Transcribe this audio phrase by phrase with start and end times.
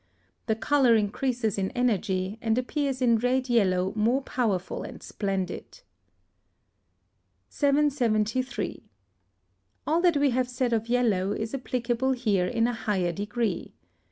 [0.47, 5.81] The colour increases in energy, and appears in red yellow more powerful and splendid.
[7.49, 8.89] 773.
[9.85, 13.75] All that we have said of yellow is applicable here in a higher degree.